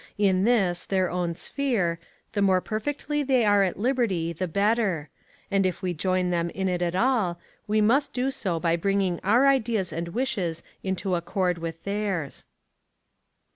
In 0.17 0.45
this, 0.45 0.87
their 0.87 1.11
own 1.11 1.35
sphere, 1.35 1.99
the 2.33 2.41
more 2.41 2.59
perfectly 2.59 3.21
they 3.21 3.45
are 3.45 3.61
at 3.61 3.77
liberty, 3.77 4.33
the 4.33 4.47
better; 4.47 5.09
and 5.51 5.63
if 5.63 5.83
we 5.83 5.93
join 5.93 6.31
them 6.31 6.49
in 6.49 6.67
it 6.67 6.81
at 6.81 6.95
all, 6.95 7.39
we 7.67 7.81
must 7.81 8.11
do 8.11 8.31
so 8.31 8.59
by 8.59 8.75
bringing 8.75 9.19
our 9.23 9.45
ideas 9.45 9.93
and 9.93 10.07
wishes 10.07 10.63
into 10.81 11.13
accord 11.13 11.59
with 11.59 11.83
theirs. 11.83 12.45